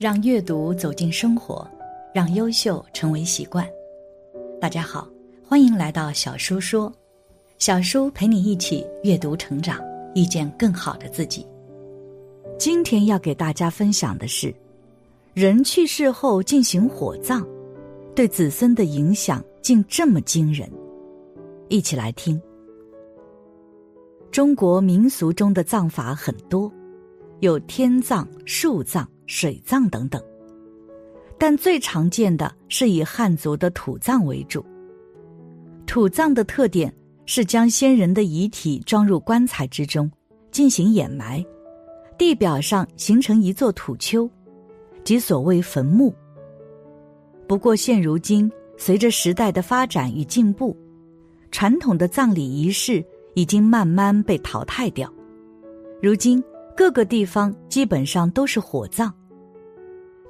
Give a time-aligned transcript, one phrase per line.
[0.00, 1.70] 让阅读走进生活，
[2.14, 3.68] 让优秀成为习惯。
[4.58, 5.06] 大家好，
[5.46, 6.90] 欢迎来到小叔说，
[7.58, 9.78] 小叔陪你一起阅读成长，
[10.14, 11.46] 遇见更好的自己。
[12.58, 14.54] 今天要给大家分享的是，
[15.34, 17.46] 人去世后进行火葬，
[18.14, 20.66] 对子孙的影响竟这么惊人。
[21.68, 22.40] 一起来听。
[24.30, 26.72] 中国民俗中的葬法很多，
[27.40, 29.06] 有天葬、树葬。
[29.32, 30.20] 水葬等等，
[31.38, 34.66] 但最常见的是以汉族的土葬为主。
[35.86, 36.92] 土葬的特点
[37.26, 40.10] 是将先人的遗体装入棺材之中，
[40.50, 41.46] 进行掩埋，
[42.18, 44.28] 地表上形成一座土丘，
[45.04, 46.12] 即所谓坟墓。
[47.46, 50.76] 不过现如今，随着时代的发展与进步，
[51.52, 53.02] 传统的葬礼仪式
[53.34, 55.08] 已经慢慢被淘汰掉。
[56.02, 56.42] 如今
[56.76, 59.14] 各个地方基本上都是火葬。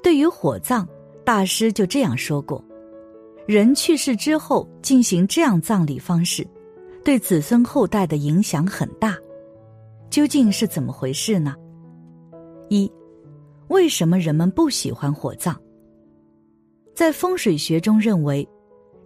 [0.03, 0.87] 对于火葬，
[1.25, 2.65] 大师就这样说过：
[3.47, 6.47] 人去世之后进行这样葬礼方式，
[7.05, 9.17] 对子孙后代的影响很大。
[10.09, 11.55] 究竟是怎么回事呢？
[12.69, 12.91] 一，
[13.69, 15.55] 为什么人们不喜欢火葬？
[16.95, 18.47] 在风水学中认为，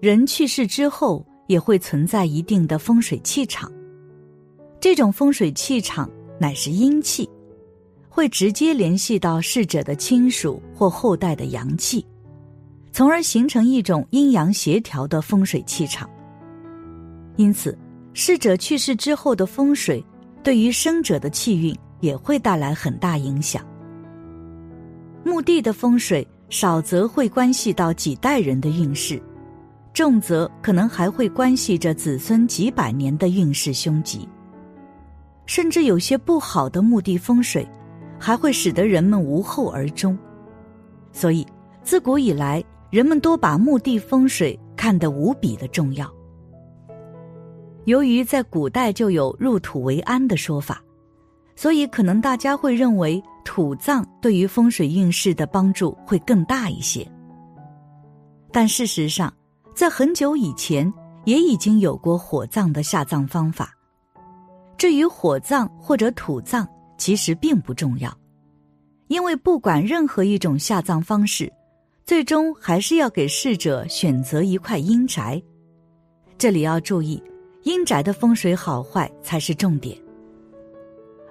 [0.01, 3.71] 人去世之后也会存在一定的风水气场，
[4.81, 7.29] 这种风水气场乃是阴气。
[8.15, 12.07] 会直接联系到逝者的亲属或后代的阳气，
[12.93, 16.09] 从而形成一种阴阳协调的风水气场。
[17.35, 17.77] 因此，
[18.13, 20.01] 逝者去世之后的风水，
[20.45, 23.67] 对于生者的气运也会带来很大影响。
[25.25, 29.21] 墓地的风水少则会关系到几代人的运势，
[29.93, 34.29] 重则可能还会关系着子孙几百年的运势凶吉。
[35.47, 37.69] 甚至有些不好的墓地风水。
[38.19, 40.17] 还会使得人们无后而终，
[41.13, 41.47] 所以
[41.83, 46.11] 自古以来，人们都把墓地风水看得无比的重要。
[47.85, 50.83] 由于在古代就有入土为安的说法，
[51.55, 57.07] 所以可能大家会认为土葬对于风水运势的帮助会更大一些。
[58.51, 59.31] 但事实上，
[59.75, 60.91] 在很久以前
[61.25, 63.71] 也已经有过火葬的下葬方法。
[64.79, 66.67] 至于火葬或者土葬。
[66.97, 68.17] 其实并不重要，
[69.09, 71.53] 因为不管任何一种下葬方式，
[72.05, 75.43] 最终还是要给逝者选择一块阴宅。
[76.39, 77.23] 这里要注意，
[77.63, 79.97] 阴宅的风水好坏才是重点。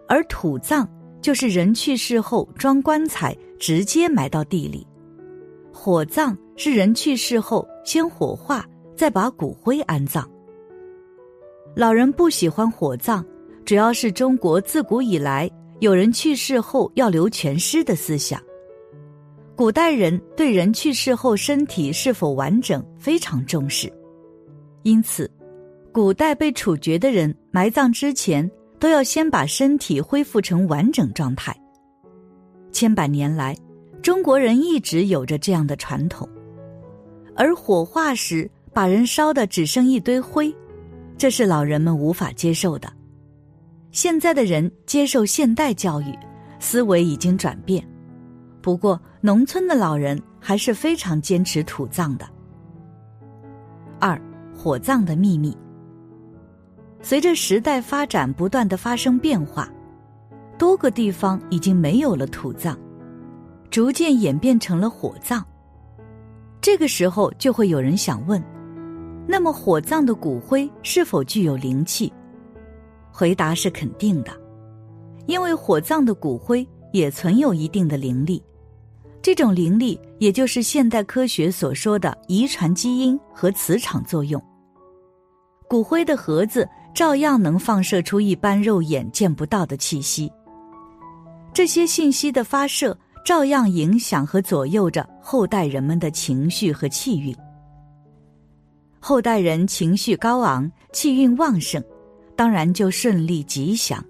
[0.07, 0.88] 而土葬
[1.22, 4.85] 就是人去世后装棺材直接埋到地里，
[5.73, 8.66] 火葬是人去世后先火化，
[8.96, 10.29] 再把骨灰安葬。
[11.75, 13.25] 老人不喜欢火葬。
[13.66, 18.41] 主要是中国自古以来有人去世后要留全尸的思想，
[19.56, 23.91] 古代人对人去世后身体是否完整非常重视，
[24.84, 25.29] 因此，
[25.94, 31.56] 古代被处决的人埋葬之前都要先把身体恢复成完整状态。
[32.72, 33.56] 千百年来，
[34.02, 36.28] 中国人一直有着这样的传统，
[37.34, 40.53] 而火化时把人烧的只剩一堆灰，
[41.18, 42.91] 这是老人们无法接受的。
[43.93, 46.17] 现在的人接受现代教育，
[46.59, 47.87] 思维已经转变。
[48.59, 52.25] 不过，农村的老人还是非常坚持土葬的。
[53.99, 54.19] 二，
[54.57, 55.55] 火葬的秘密。
[57.03, 59.71] 随着时代发展不断的发生变化，
[60.57, 62.75] 多个地方已经没有了土葬，
[63.69, 65.45] 逐渐演变成了火葬。
[66.59, 68.43] 这个时候，就会有人想问：
[69.27, 72.11] 那么，火葬的骨灰是否具有灵气？
[73.16, 74.31] 回答是肯定的，
[75.28, 78.41] 因为火葬的骨灰也存有一定的灵力，
[79.22, 84.43] 这种灵力也就是现代科学所说的遗传基因和磁场作用。
[85.70, 90.32] 骨灰的盒子照样能放射出一般肉眼见不到的气息，
[91.53, 97.35] 这些信息的发射照样影响和左右着后代人们的情绪和气运。
[98.99, 101.84] 后代人情绪高昂，气运旺盛。
[102.35, 104.03] 当然就顺利吉祥，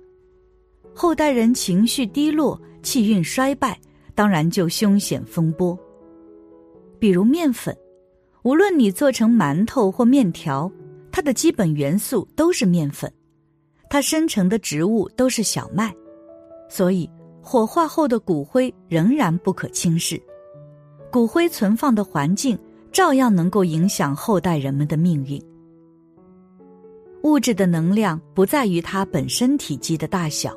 [0.94, 3.80] 后代人情绪低落、气运衰败，
[4.16, 5.78] 当然就凶险风波。
[7.00, 7.75] 比如面粉，
[8.44, 10.72] 无论你做成馒头或面条，
[11.12, 13.12] 它的基本元素都是面粉，
[13.90, 15.94] 它生成的植物都是小麦，
[16.70, 17.10] 所以
[17.42, 20.22] 火化后的骨灰仍然不可轻视。
[21.12, 22.58] 骨灰存放的环境
[22.92, 25.40] 照样能够影响后代人们的命运。
[27.24, 30.54] 物质的能量不在于它本身体积的大小，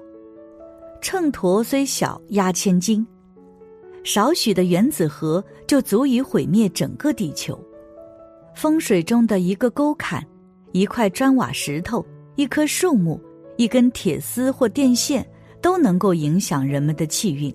[1.00, 3.06] 秤砣虽小压千斤，
[4.02, 7.56] 少许的原子核就足以毁灭整个地球。
[8.52, 10.24] 风水中的一个沟坎、
[10.72, 12.04] 一块砖瓦石头、
[12.34, 13.20] 一棵树木、
[13.56, 15.24] 一根铁丝或电线，
[15.60, 17.54] 都能够影响人们的气运，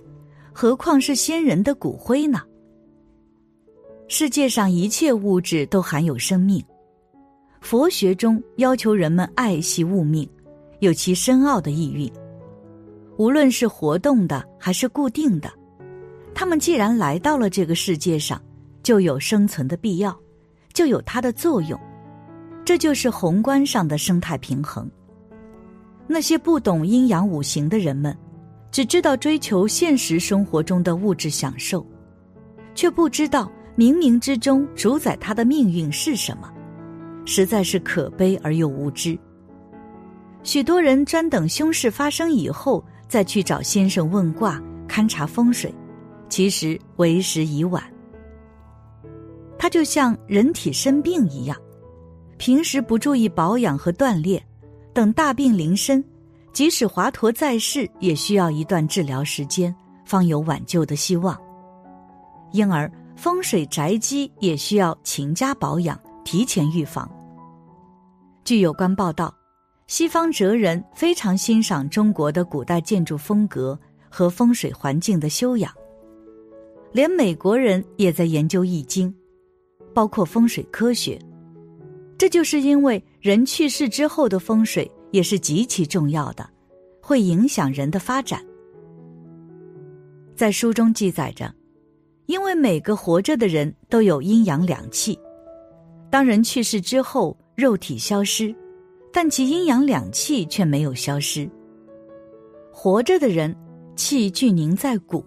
[0.53, 2.41] 何况是先人的骨灰呢？
[4.07, 6.63] 世界上一切物质都含有生命，
[7.61, 10.27] 佛学中要求人们爱惜物命，
[10.79, 12.11] 有其深奥的意蕴。
[13.17, 15.49] 无论是活动的还是固定的。
[16.33, 18.41] 他们既然来到了这个世界上，
[18.81, 20.17] 就有生存的必要，
[20.73, 21.79] 就有它的作用。
[22.65, 24.89] 这就是宏观上的生态平衡。
[26.07, 28.17] 那些不懂阴阳五行的人们，
[28.71, 31.85] 只知道追求现实生活中的物质享受，
[32.73, 36.50] 却不知道冥冥之中主宰他的命运是什么，
[37.31, 39.17] 实在是可悲而又无知。
[40.43, 45.73] 许多人专等凶事发生以后再去找先生问卦、勘察风水。
[46.27, 47.81] 其实为时已晚。
[49.57, 51.57] 它就像人体生病一样，
[52.37, 54.41] 平时不注意保养和锻炼，
[54.93, 56.03] 等大病临身，
[56.53, 59.75] 即使华佗在世，也需要一段治疗时间，
[60.05, 61.37] 方有挽救的希望。
[62.53, 67.09] 因而，风水宅基也需要勤加保养，提前预防。
[68.43, 69.33] 据有关报道，
[69.87, 73.79] 西方哲人非常欣赏中国的古代建筑风格
[74.09, 75.71] 和风水环境的修养。
[76.91, 79.13] 连美国人也在研究易经，
[79.93, 81.19] 包括风水科学。
[82.17, 86.47] 这就是因为人去世之后的风水也是极其重要的，
[87.01, 88.43] 会影响人的发展。
[90.35, 91.53] 在书中记载着，
[92.25, 95.17] 因为每个活着的人都有阴阳两气，
[96.09, 98.55] 当人去世之后，肉体消失，
[99.11, 101.49] 但其阴阳两气却没有消失。
[102.71, 103.55] 活着的人
[103.95, 105.23] 气聚凝在骨。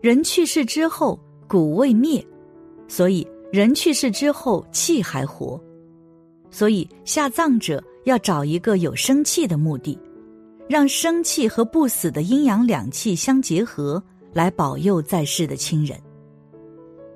[0.00, 2.26] 人去世之后，骨未灭，
[2.88, 5.62] 所以人去世之后气还活，
[6.50, 9.96] 所以下葬者要找一个有生气的墓地，
[10.68, 14.02] 让生气和不死的阴阳两气相结合，
[14.32, 15.96] 来保佑在世的亲人。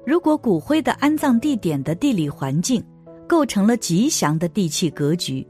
[0.04, 2.80] 如果骨灰的安葬地点的地理环境
[3.26, 5.46] 构成了吉祥的地气格局，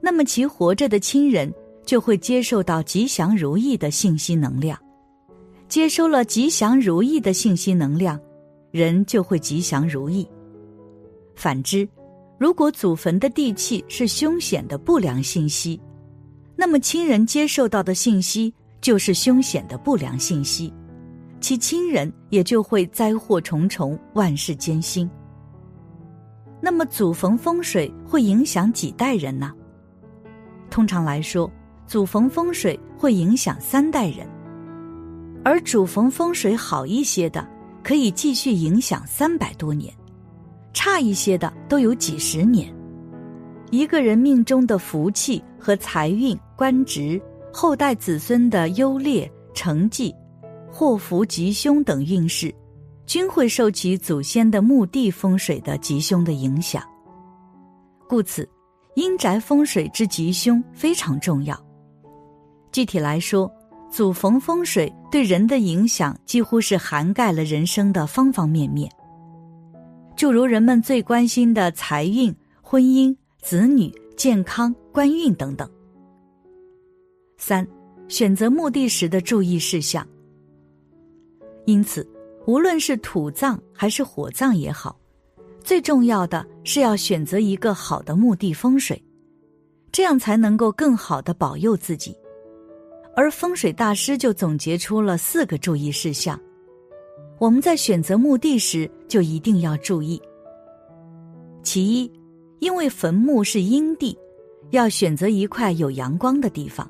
[0.00, 1.52] 那么其活着的亲人
[1.84, 4.78] 就会接受到吉祥如意的信息能量。
[5.68, 8.20] 接收了吉祥如意的信息能量，
[8.70, 10.28] 人就会吉祥如意。
[11.36, 11.88] 反之，
[12.38, 15.80] 如果祖坟的地气是凶险的不良信息，
[16.56, 20.72] 那么亲人接受到的信息就是凶险的不良信息，
[21.40, 25.08] 其亲人也就会灾祸重重，万事艰辛。
[26.60, 29.52] 那么祖坟风水会影响几代人呢？
[30.68, 31.50] 通常来说，
[31.86, 34.28] 祖坟风水会影响三代人。
[35.42, 37.46] 而祖坟风水好一些的，
[37.82, 39.90] 可以继续影响三百多年；
[40.74, 42.72] 差一些的都有几十年。
[43.70, 47.20] 一个人命中的福气和财运、官职、
[47.52, 50.14] 后代子孙的优劣、成绩、
[50.70, 52.54] 祸福吉凶等运势，
[53.10, 56.80] 均会受其祖先的墓地风水的吉凶的影响。
[58.08, 58.48] 故此，
[58.94, 61.60] 阴宅风水之吉凶非常重要。
[62.70, 63.52] 具体来说，
[63.90, 68.88] 祖坟风水对人的影响几乎是涵盖了人生的方方面面，
[70.14, 75.68] 诸如人们最关心的财运、婚姻、子女、健康、官运等等。
[77.38, 77.66] 三、
[78.06, 80.06] 选择墓地时的注意事项。
[81.64, 82.08] 因此，
[82.46, 84.98] 无论是土葬还是火葬也好，
[85.62, 89.00] 最重要的是要选择一个好的墓地风水，
[89.92, 92.16] 这样才能够更好的保佑自己。
[93.14, 96.40] 而风水大师就总结出了四个注意事项，
[97.38, 100.20] 我们在选择墓地时就一定要注意。
[101.62, 102.10] 其一，
[102.60, 104.16] 因为坟墓是阴地，
[104.70, 106.88] 要选择一块有阳光的地方。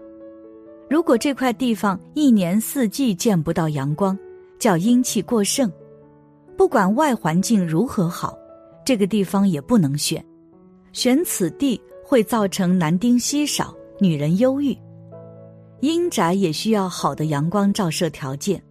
[0.88, 4.16] 如果这块地方一年四季见不到阳光，
[4.60, 5.72] 叫阴气过盛，
[6.56, 8.38] 不管外环境如何好，
[8.84, 10.22] 这个地方也不能选。
[10.92, 14.76] 选此地会造成男丁稀少，女人忧郁。
[15.80, 18.62] 阴宅也需要好的阳光照射条件，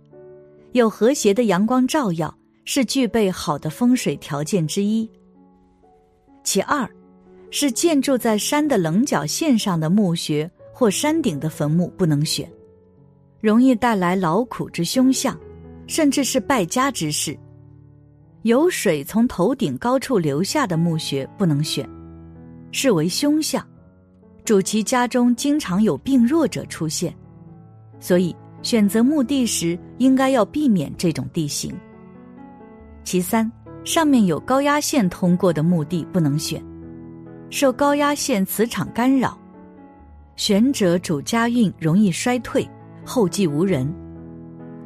[0.74, 2.32] 有和谐的阳光照耀
[2.66, 5.10] 是具备好的风水条件之一。
[6.44, 6.88] 其二，
[7.50, 12.48] 是建筑在山的棱角线上的墓穴或山顶的坟墓不能选，
[13.42, 15.36] 容易带来劳苦之凶相，
[15.90, 17.36] 甚至是败家之事。
[18.44, 21.90] 有水从头顶高处流下的墓穴不能选，
[22.72, 23.66] 视为凶相。
[24.46, 27.14] 主其家中经常有病弱者出现，
[28.00, 31.74] 所以选择墓地时应该要避免这种地形。
[33.04, 33.52] 其三，
[33.84, 36.64] 上面有高压线通过的墓地不能选，
[37.50, 39.38] 受高压线磁场干扰，
[40.36, 42.68] 选者主家运容易衰退，
[43.04, 43.92] 后继无人。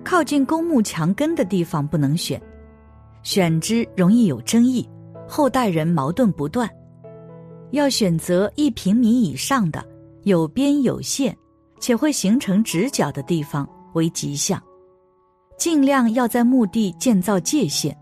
[0.04, 2.42] 靠近公墓墙根的地方不能选，
[3.24, 4.88] 选之容易有争议，
[5.28, 6.70] 后代人矛盾不断。
[7.72, 9.84] 要选择一平米以上的
[10.24, 11.36] 有边有线，
[11.80, 14.62] 且会形成直角的地方为吉祥。
[15.58, 17.98] 尽量要在墓地建造界限，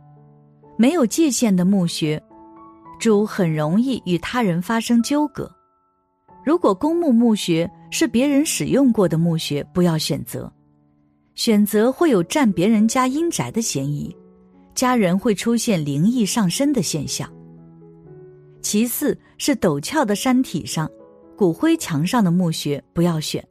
[0.78, 2.22] 没有界限的墓穴，
[3.00, 5.50] 主很容易与他人发生纠葛。
[6.44, 10.52] 如果公墓墓穴是别人使用过的墓穴，不要选择。
[11.44, 14.16] 选择会有占别人家阴宅的嫌疑，
[14.76, 17.28] 家人会出现灵异上身的现象。
[18.62, 20.88] 其次是陡峭的山体上、
[21.36, 23.44] 骨灰墙上的墓穴不要选。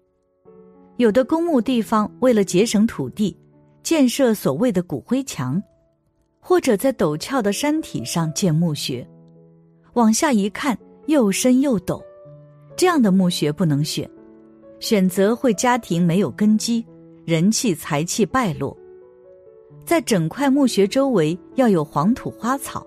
[0.98, 3.36] 有的公墓地方为了节省土地，
[3.82, 5.60] 建设所谓的骨灰墙，
[6.38, 9.04] 或者在陡峭的山体上建墓穴，
[9.94, 12.00] 往下一看又深又陡，
[12.76, 14.08] 这样的墓穴不能选，
[14.78, 16.86] 选择会家庭没有根基。
[17.30, 18.76] 人气财气败落，
[19.84, 22.84] 在整块墓穴周围要有黄土花草，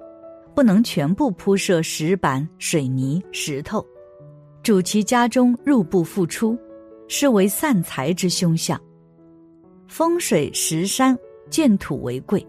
[0.54, 3.82] 不能全部铺设石板、水泥、石头，
[4.62, 6.58] 主其家中入不敷出，
[7.08, 8.78] 是为散财之凶相。
[9.88, 11.18] 风水石山
[11.50, 12.46] 见土为贵，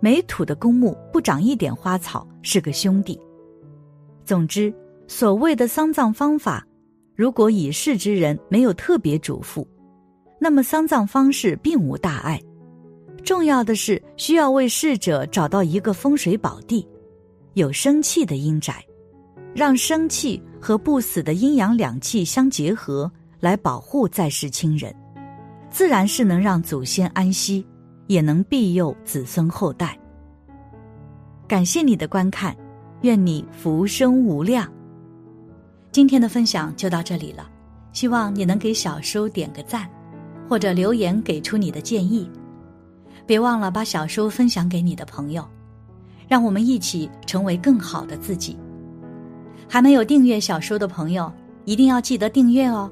[0.00, 3.20] 没土的公墓不长一点花草是个兄弟。
[4.24, 4.72] 总之，
[5.06, 6.66] 所谓的丧葬方法，
[7.14, 9.66] 如果已逝之人没有特别嘱咐。
[10.44, 12.38] 那么丧葬方式并无大碍，
[13.24, 16.86] 重要的是需要为逝者找到一个风水宝地，
[17.54, 18.84] 有生气的阴宅，
[19.54, 23.10] 让生气和不死的阴阳两气相结合，
[23.40, 24.94] 来保护在世亲人，
[25.70, 27.66] 自然是能让祖先安息，
[28.06, 29.98] 也能庇佑子孙后代。
[31.48, 32.54] 感谢你的观看，
[33.00, 34.70] 愿你福生无量。
[35.90, 37.50] 今天的分享就到这里了，
[37.94, 39.88] 希望你能给小叔点个赞。
[40.48, 42.28] 或者留言给出你的建议，
[43.26, 45.46] 别忘了把小书分享给你的朋友，
[46.28, 48.56] 让我们一起成为更好的自己。
[49.68, 51.32] 还没有订阅小书的朋友，
[51.64, 52.90] 一定要记得订阅哦！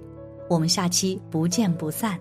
[0.48, 2.18] 我们下期不见不散。